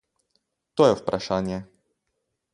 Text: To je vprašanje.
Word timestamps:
To 0.77 0.83
je 0.87 0.95
vprašanje. 1.03 1.59